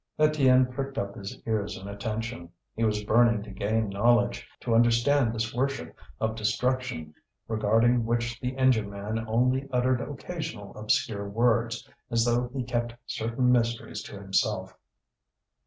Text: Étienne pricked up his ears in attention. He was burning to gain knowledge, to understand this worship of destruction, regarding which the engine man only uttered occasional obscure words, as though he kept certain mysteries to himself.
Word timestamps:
Étienne 0.17 0.67
pricked 0.73 0.97
up 0.97 1.13
his 1.13 1.39
ears 1.45 1.77
in 1.77 1.87
attention. 1.87 2.49
He 2.73 2.83
was 2.83 3.03
burning 3.03 3.43
to 3.43 3.51
gain 3.51 3.89
knowledge, 3.89 4.49
to 4.61 4.73
understand 4.73 5.31
this 5.31 5.53
worship 5.53 5.95
of 6.19 6.33
destruction, 6.33 7.13
regarding 7.47 8.03
which 8.03 8.39
the 8.41 8.57
engine 8.57 8.89
man 8.89 9.23
only 9.29 9.69
uttered 9.71 10.01
occasional 10.01 10.75
obscure 10.75 11.29
words, 11.29 11.87
as 12.09 12.25
though 12.25 12.49
he 12.51 12.63
kept 12.63 12.95
certain 13.05 13.51
mysteries 13.51 14.01
to 14.01 14.13
himself. 14.19 14.75